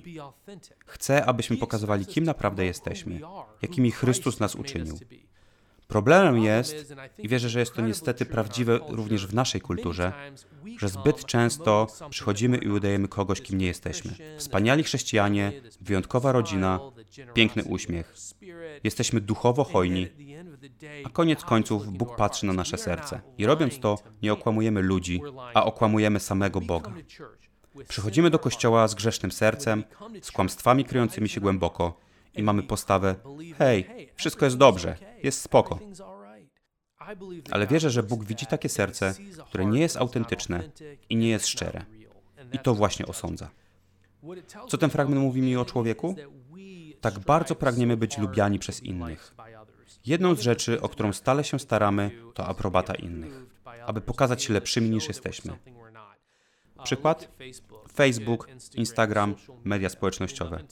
Chce, 0.85 1.25
abyśmy 1.25 1.57
pokazywali, 1.57 2.05
kim 2.05 2.23
naprawdę 2.23 2.65
jesteśmy, 2.65 3.21
jakimi 3.61 3.91
Chrystus 3.91 4.39
nas 4.39 4.55
uczynił. 4.55 4.99
Problemem 5.89 6.43
jest, 6.43 6.93
i 7.17 7.27
wierzę, 7.27 7.49
że 7.49 7.59
jest 7.59 7.73
to 7.73 7.81
niestety 7.81 8.25
prawdziwe 8.25 8.79
również 8.89 9.27
w 9.27 9.33
naszej 9.33 9.61
kulturze, 9.61 10.13
że 10.79 10.89
zbyt 10.89 11.25
często 11.25 11.87
przychodzimy 12.09 12.57
i 12.57 12.69
udajemy 12.69 13.07
kogoś, 13.07 13.41
kim 13.41 13.57
nie 13.57 13.67
jesteśmy. 13.67 14.11
Wspaniali 14.37 14.83
chrześcijanie, 14.83 15.51
wyjątkowa 15.81 16.31
rodzina, 16.31 16.79
piękny 17.33 17.63
uśmiech. 17.63 18.13
Jesteśmy 18.83 19.21
duchowo 19.21 19.63
hojni, 19.63 20.07
a 21.03 21.09
koniec 21.09 21.43
końców 21.43 21.97
Bóg 21.97 22.15
patrzy 22.15 22.45
na 22.45 22.53
nasze 22.53 22.77
serce. 22.77 23.21
I 23.37 23.45
robiąc 23.45 23.79
to, 23.79 23.97
nie 24.21 24.33
okłamujemy 24.33 24.81
ludzi, 24.81 25.21
a 25.53 25.63
okłamujemy 25.63 26.19
samego 26.19 26.61
Boga. 26.61 26.93
Przychodzimy 27.87 28.29
do 28.29 28.39
kościoła 28.39 28.87
z 28.87 28.95
grzesznym 28.95 29.31
sercem, 29.31 29.83
z 30.21 30.31
kłamstwami 30.31 30.85
kryjącymi 30.85 31.29
się 31.29 31.41
głęboko 31.41 31.99
i 32.35 32.43
mamy 32.43 32.63
postawę: 32.63 33.15
hej, 33.57 34.09
wszystko 34.15 34.45
jest 34.45 34.57
dobrze, 34.57 34.95
jest 35.23 35.41
spoko. 35.41 35.79
Ale 37.51 37.67
wierzę, 37.67 37.89
że 37.89 38.03
Bóg 38.03 38.23
widzi 38.23 38.45
takie 38.45 38.69
serce, 38.69 39.13
które 39.45 39.65
nie 39.65 39.79
jest 39.79 39.97
autentyczne 39.97 40.63
i 41.09 41.15
nie 41.15 41.29
jest 41.29 41.47
szczere. 41.47 41.85
I 42.53 42.59
to 42.59 42.75
właśnie 42.75 43.05
osądza. 43.05 43.49
Co 44.67 44.77
ten 44.77 44.89
fragment 44.89 45.21
mówi 45.21 45.41
mi 45.41 45.57
o 45.57 45.65
człowieku? 45.65 46.15
Tak 47.01 47.19
bardzo 47.19 47.55
pragniemy 47.55 47.97
być 47.97 48.17
lubiani 48.17 48.59
przez 48.59 48.83
innych. 48.83 49.35
Jedną 50.05 50.35
z 50.35 50.41
rzeczy, 50.41 50.81
o 50.81 50.89
którą 50.89 51.13
stale 51.13 51.43
się 51.43 51.59
staramy, 51.59 52.11
to 52.33 52.45
aprobata 52.45 52.95
innych, 52.95 53.45
aby 53.85 54.01
pokazać 54.01 54.43
się 54.43 54.53
lepszymi 54.53 54.89
niż 54.89 55.07
jesteśmy. 55.07 55.57
Przykład? 56.83 57.31
Facebook, 57.93 58.47
Instagram, 58.75 59.35
media 59.63 59.89
społecznościowe. 59.89 60.63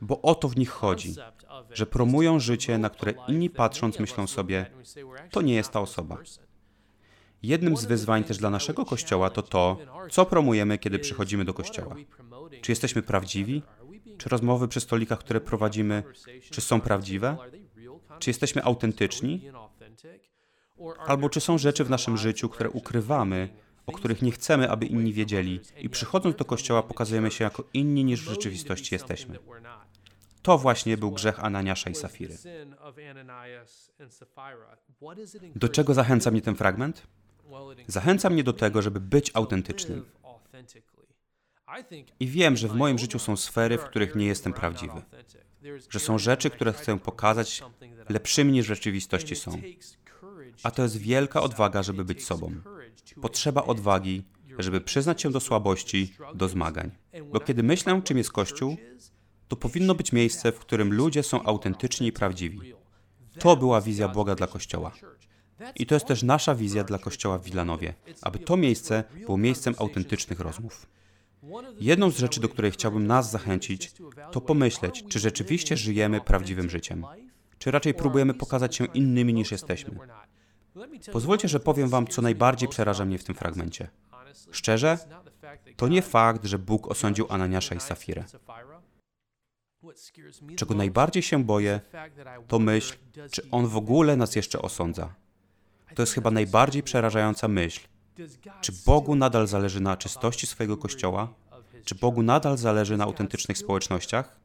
Bo 0.00 0.22
o 0.22 0.34
to 0.34 0.48
w 0.48 0.56
nich 0.56 0.70
chodzi, 0.70 1.14
że 1.70 1.86
promują 1.86 2.40
życie, 2.40 2.78
na 2.78 2.90
które 2.90 3.14
inni 3.28 3.50
patrząc 3.50 3.98
myślą 3.98 4.26
sobie, 4.26 4.66
to 5.30 5.42
nie 5.42 5.54
jest 5.54 5.70
ta 5.70 5.80
osoba. 5.80 6.18
Jednym 7.42 7.76
z 7.76 7.84
wyzwań 7.84 8.24
też 8.24 8.38
dla 8.38 8.50
naszego 8.50 8.84
kościoła 8.84 9.30
to 9.30 9.42
to, 9.42 9.78
co 10.10 10.26
promujemy, 10.26 10.78
kiedy 10.78 10.98
przychodzimy 10.98 11.44
do 11.44 11.54
kościoła. 11.54 11.96
Czy 12.60 12.72
jesteśmy 12.72 13.02
prawdziwi? 13.02 13.62
Czy 14.18 14.28
rozmowy 14.28 14.68
przy 14.68 14.80
stolikach, 14.80 15.18
które 15.18 15.40
prowadzimy, 15.40 16.02
czy 16.50 16.60
są 16.60 16.80
prawdziwe? 16.80 17.36
Czy 18.20 18.30
jesteśmy 18.30 18.62
autentyczni? 18.62 19.50
Albo 21.06 21.28
czy 21.28 21.40
są 21.40 21.58
rzeczy 21.58 21.84
w 21.84 21.90
naszym 21.90 22.16
życiu, 22.16 22.48
które 22.48 22.70
ukrywamy, 22.70 23.48
o 23.86 23.92
których 23.92 24.22
nie 24.22 24.32
chcemy, 24.32 24.70
aby 24.70 24.86
inni 24.86 25.12
wiedzieli, 25.12 25.60
i 25.78 25.90
przychodząc 25.90 26.36
do 26.36 26.44
kościoła 26.44 26.82
pokazujemy 26.82 27.30
się 27.30 27.44
jako 27.44 27.64
inni 27.74 28.04
niż 28.04 28.20
w 28.24 28.28
rzeczywistości 28.28 28.94
jesteśmy. 28.94 29.38
To 30.42 30.58
właśnie 30.58 30.96
był 30.96 31.10
grzech 31.10 31.44
Ananiasza 31.44 31.90
i 31.90 31.94
Safiry. 31.94 32.36
Do 35.56 35.68
czego 35.68 35.94
zachęca 35.94 36.30
mnie 36.30 36.42
ten 36.42 36.54
fragment? 36.54 37.06
Zachęca 37.86 38.30
mnie 38.30 38.44
do 38.44 38.52
tego, 38.52 38.82
żeby 38.82 39.00
być 39.00 39.30
autentycznym. 39.34 40.04
I 42.20 42.26
wiem, 42.26 42.56
że 42.56 42.68
w 42.68 42.74
moim 42.74 42.98
życiu 42.98 43.18
są 43.18 43.36
sfery, 43.36 43.78
w 43.78 43.84
których 43.84 44.14
nie 44.14 44.26
jestem 44.26 44.52
prawdziwy. 44.52 45.02
Że 45.90 45.98
są 45.98 46.18
rzeczy, 46.18 46.50
które 46.50 46.72
chcę 46.72 46.98
pokazać 46.98 47.62
lepszymi 48.10 48.52
niż 48.52 48.66
w 48.66 48.68
rzeczywistości 48.68 49.36
są. 49.36 49.60
A 50.62 50.70
to 50.70 50.82
jest 50.82 50.96
wielka 50.96 51.42
odwaga, 51.42 51.82
żeby 51.82 52.04
być 52.04 52.24
sobą. 52.24 52.52
Potrzeba 53.22 53.64
odwagi, 53.64 54.22
żeby 54.58 54.80
przyznać 54.80 55.22
się 55.22 55.30
do 55.30 55.40
słabości, 55.40 56.14
do 56.34 56.48
zmagań. 56.48 56.90
Bo 57.32 57.40
kiedy 57.40 57.62
myślę, 57.62 58.02
czym 58.04 58.18
jest 58.18 58.32
Kościół, 58.32 58.76
to 59.48 59.56
powinno 59.56 59.94
być 59.94 60.12
miejsce, 60.12 60.52
w 60.52 60.58
którym 60.58 60.92
ludzie 60.92 61.22
są 61.22 61.42
autentyczni 61.42 62.06
i 62.06 62.12
prawdziwi. 62.12 62.60
To 63.38 63.56
była 63.56 63.80
wizja 63.80 64.08
Boga 64.08 64.34
dla 64.34 64.46
Kościoła. 64.46 64.92
I 65.76 65.86
to 65.86 65.94
jest 65.94 66.06
też 66.06 66.22
nasza 66.22 66.54
wizja 66.54 66.84
dla 66.84 66.98
kościoła 66.98 67.38
w 67.38 67.44
Wilanowie, 67.44 67.94
aby 68.22 68.38
to 68.38 68.56
miejsce 68.56 69.04
było 69.26 69.38
miejscem 69.38 69.74
autentycznych 69.78 70.40
rozmów. 70.40 70.86
Jedną 71.80 72.10
z 72.10 72.18
rzeczy, 72.18 72.40
do 72.40 72.48
której 72.48 72.70
chciałbym 72.70 73.06
nas 73.06 73.30
zachęcić, 73.30 73.92
to 74.32 74.40
pomyśleć, 74.40 75.04
czy 75.08 75.18
rzeczywiście 75.18 75.76
żyjemy 75.76 76.20
prawdziwym 76.20 76.70
życiem, 76.70 77.04
czy 77.60 77.70
raczej 77.70 77.94
próbujemy 77.94 78.34
pokazać 78.34 78.76
się 78.76 78.84
innymi 78.84 79.34
niż 79.34 79.50
jesteśmy. 79.50 79.98
Pozwólcie, 81.12 81.48
że 81.48 81.60
powiem 81.60 81.88
Wam, 81.88 82.06
co 82.06 82.22
najbardziej 82.22 82.68
przeraża 82.68 83.04
mnie 83.04 83.18
w 83.18 83.24
tym 83.24 83.34
fragmencie. 83.34 83.88
Szczerze, 84.50 84.98
to 85.76 85.88
nie 85.88 86.02
fakt, 86.02 86.44
że 86.44 86.58
Bóg 86.58 86.88
osądził 86.88 87.26
Ananiasza 87.28 87.74
i 87.74 87.80
Safirę. 87.80 88.24
Czego 90.56 90.74
najbardziej 90.74 91.22
się 91.22 91.44
boję, 91.44 91.80
to 92.48 92.58
myśl, 92.58 92.96
czy 93.30 93.50
On 93.50 93.66
w 93.66 93.76
ogóle 93.76 94.16
nas 94.16 94.36
jeszcze 94.36 94.62
osądza. 94.62 95.14
To 95.94 96.02
jest 96.02 96.12
chyba 96.12 96.30
najbardziej 96.30 96.82
przerażająca 96.82 97.48
myśl. 97.48 97.88
Czy 98.60 98.72
Bogu 98.86 99.14
nadal 99.14 99.46
zależy 99.46 99.80
na 99.80 99.96
czystości 99.96 100.46
swojego 100.46 100.76
kościoła? 100.76 101.34
Czy 101.84 101.94
Bogu 101.94 102.22
nadal 102.22 102.56
zależy 102.56 102.96
na 102.96 103.04
autentycznych 103.04 103.58
społecznościach? 103.58 104.40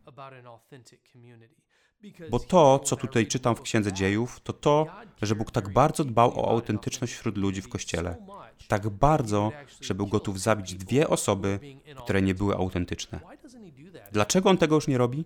Bo 2.30 2.40
to, 2.40 2.80
co 2.80 2.96
tutaj 2.96 3.28
czytam 3.28 3.56
w 3.56 3.62
Księdze 3.62 3.94
Dziejów, 3.94 4.40
to 4.40 4.54
to, 4.54 4.88
że 5.22 5.36
Bóg 5.36 5.52
tak 5.52 5.74
bardzo 5.74 6.04
dbał 6.04 6.40
o 6.40 6.50
autentyczność 6.50 7.14
wśród 7.14 7.38
ludzi 7.38 7.62
w 7.62 7.70
Kościele. 7.70 8.16
Tak 8.68 8.90
bardzo, 8.90 9.52
że 9.82 9.96
był 9.96 10.08
gotów 10.08 10.42
zabić 10.42 10.76
dwie 10.76 11.08
osoby, 11.08 11.60
które 11.98 12.22
nie 12.22 12.36
były 12.36 12.56
autentyczne. 12.56 13.20
Dlaczego 14.12 14.50
On 14.50 14.58
tego 14.58 14.76
już 14.76 14.88
nie 14.88 14.98
robi? 14.98 15.26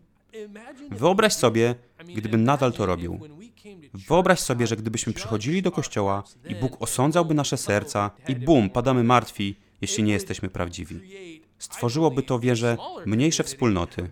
Wyobraź 0.92 1.34
sobie, 1.34 1.76
gdyby 2.16 2.38
nadal 2.38 2.74
to 2.74 2.86
robił. 2.86 3.20
Wyobraź 3.94 4.40
sobie, 4.40 4.68
że 4.68 4.76
gdybyśmy 4.76 5.14
przychodzili 5.14 5.62
do 5.62 5.72
Kościoła 5.72 6.24
i 6.50 6.56
Bóg 6.56 6.82
osądzałby 6.82 7.34
nasze 7.34 7.58
serca 7.58 8.12
i 8.28 8.36
bum, 8.36 8.70
padamy 8.70 9.04
martwi, 9.04 9.56
jeśli 9.82 10.04
nie 10.04 10.14
jesteśmy 10.14 10.50
prawdziwi. 10.50 11.00
Stworzyłoby 11.60 12.24
to, 12.24 12.40
wierzę, 12.40 12.78
mniejsze 13.06 13.44
wspólnoty, 13.44 14.10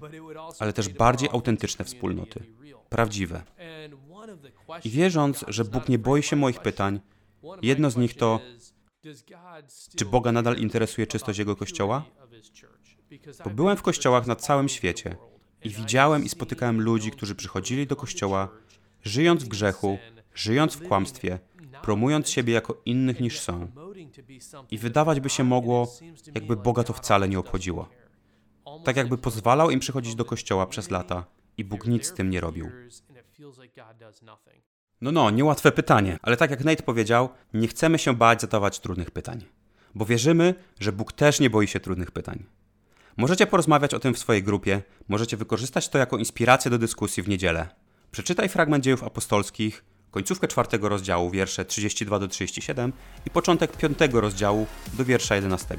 ale 0.59 0.73
też 0.73 0.89
bardziej 0.89 1.29
autentyczne 1.29 1.85
wspólnoty. 1.85 2.43
Prawdziwe. 2.89 3.43
I 4.83 4.89
wierząc, 4.89 5.45
że 5.47 5.65
Bóg 5.65 5.89
nie 5.89 5.99
boi 5.99 6.23
się 6.23 6.35
moich 6.35 6.59
pytań, 6.59 6.99
jedno 7.61 7.89
z 7.89 7.97
nich 7.97 8.13
to, 8.13 8.39
czy 9.95 10.05
Boga 10.05 10.31
nadal 10.31 10.57
interesuje 10.57 11.07
czystość 11.07 11.39
Jego 11.39 11.55
Kościoła? 11.55 12.05
Bo 13.43 13.49
byłem 13.49 13.77
w 13.77 13.81
kościołach 13.81 14.27
na 14.27 14.35
całym 14.35 14.69
świecie 14.69 15.15
i 15.63 15.69
widziałem 15.69 16.23
i 16.23 16.29
spotykałem 16.29 16.81
ludzi, 16.81 17.11
którzy 17.11 17.35
przychodzili 17.35 17.87
do 17.87 17.95
kościoła, 17.95 18.49
żyjąc 19.03 19.43
w 19.43 19.47
grzechu, 19.47 19.97
żyjąc 20.35 20.75
w 20.75 20.87
kłamstwie, 20.87 21.39
promując 21.81 22.29
siebie 22.29 22.53
jako 22.53 22.81
innych 22.85 23.19
niż 23.19 23.39
są. 23.39 23.67
I 24.71 24.77
wydawać 24.77 25.19
by 25.19 25.29
się 25.29 25.43
mogło, 25.43 25.93
jakby 26.35 26.55
Boga 26.55 26.83
to 26.83 26.93
wcale 26.93 27.29
nie 27.29 27.39
obchodziło. 27.39 27.89
Tak 28.83 28.95
jakby 28.95 29.17
pozwalał 29.17 29.71
im 29.71 29.79
przychodzić 29.79 30.15
do 30.15 30.25
kościoła 30.25 30.65
przez 30.65 30.89
lata 30.89 31.25
i 31.57 31.63
Bóg 31.63 31.87
nic 31.87 32.05
z 32.05 32.13
tym 32.13 32.29
nie 32.29 32.41
robił. 32.41 32.69
No 35.01 35.11
no, 35.11 35.29
niełatwe 35.29 35.71
pytanie, 35.71 36.17
ale 36.21 36.37
tak 36.37 36.51
jak 36.51 36.63
Nate 36.63 36.83
powiedział, 36.83 37.29
nie 37.53 37.67
chcemy 37.67 37.99
się 37.99 38.15
bać 38.15 38.41
zadawać 38.41 38.79
trudnych 38.79 39.11
pytań, 39.11 39.45
bo 39.95 40.05
wierzymy, 40.05 40.55
że 40.79 40.91
Bóg 40.91 41.13
też 41.13 41.39
nie 41.39 41.49
boi 41.49 41.67
się 41.67 41.79
trudnych 41.79 42.11
pytań. 42.11 42.43
Możecie 43.17 43.47
porozmawiać 43.47 43.93
o 43.93 43.99
tym 43.99 44.13
w 44.13 44.19
swojej 44.19 44.43
grupie, 44.43 44.81
możecie 45.07 45.37
wykorzystać 45.37 45.89
to 45.89 45.97
jako 45.97 46.17
inspirację 46.17 46.71
do 46.71 46.77
dyskusji 46.77 47.23
w 47.23 47.29
niedzielę. 47.29 47.67
Przeczytaj 48.11 48.49
fragment 48.49 48.83
dziejów 48.83 49.03
apostolskich, 49.03 49.83
końcówkę 50.11 50.47
czwartego 50.47 50.89
rozdziału, 50.89 51.29
wiersze 51.29 51.65
32 51.65 52.19
do 52.19 52.27
37 52.27 52.93
i 53.25 53.29
początek 53.29 53.77
piątego 53.77 54.21
rozdziału 54.21 54.67
do 54.93 55.05
wiersza 55.05 55.35
11. 55.35 55.77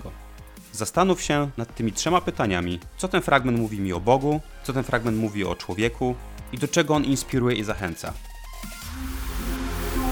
Zastanów 0.72 1.22
się 1.22 1.50
nad 1.56 1.74
tymi 1.74 1.92
trzema 1.92 2.20
pytaniami, 2.20 2.80
co 2.96 3.08
ten 3.08 3.22
fragment 3.22 3.58
mówi 3.58 3.80
mi 3.80 3.92
o 3.92 4.00
Bogu, 4.00 4.40
co 4.62 4.72
ten 4.72 4.84
fragment 4.84 5.18
mówi 5.18 5.44
o 5.44 5.56
człowieku 5.56 6.14
i 6.52 6.58
do 6.58 6.68
czego 6.68 6.94
on 6.94 7.04
inspiruje 7.04 7.56
i 7.56 7.64
zachęca. 7.64 8.12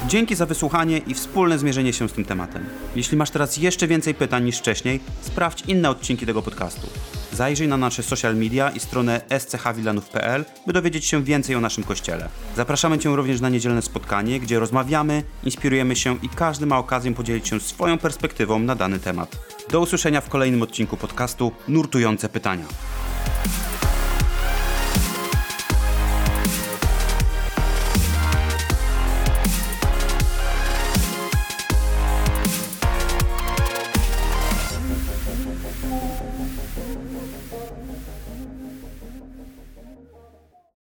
Dzięki 0.09 0.35
za 0.35 0.46
wysłuchanie 0.46 0.98
i 0.98 1.14
wspólne 1.14 1.59
zmierzenie 1.59 1.92
się 1.92 2.09
z 2.09 2.12
tym 2.12 2.24
tematem. 2.24 2.66
Jeśli 2.96 3.16
masz 3.16 3.31
teraz 3.31 3.57
jeszcze 3.57 3.87
więcej 3.87 4.14
pytań 4.14 4.44
niż 4.44 4.59
wcześniej, 4.59 5.00
sprawdź 5.20 5.62
inne 5.66 5.90
odcinki 5.90 6.26
tego 6.26 6.42
podcastu. 6.42 6.87
Zajrzyj 7.37 7.68
na 7.68 7.77
nasze 7.77 8.03
social 8.03 8.37
media 8.37 8.70
i 8.70 8.81
stronę 8.81 9.20
schwilanów.pl, 9.38 10.44
by 10.66 10.72
dowiedzieć 10.72 11.05
się 11.05 11.25
więcej 11.25 11.57
o 11.57 11.61
naszym 11.61 11.85
kościele. 11.85 12.29
Zapraszamy 12.57 12.99
Cię 12.99 13.16
również 13.16 13.40
na 13.40 13.49
niedzielne 13.49 13.83
spotkanie, 13.83 14.40
gdzie 14.40 14.59
rozmawiamy, 14.59 15.22
inspirujemy 15.44 15.96
się 15.96 16.16
i 16.22 16.29
każdy 16.29 16.66
ma 16.66 16.79
okazję 16.79 17.14
podzielić 17.14 17.49
się 17.49 17.61
swoją 17.61 17.99
perspektywą 17.99 18.59
na 18.59 18.75
dany 18.75 18.99
temat. 18.99 19.37
Do 19.70 19.81
usłyszenia 19.81 20.20
w 20.20 20.29
kolejnym 20.29 20.62
odcinku 20.62 20.96
podcastu 20.96 21.53
Nurtujące 21.68 22.29
Pytania. 22.29 22.64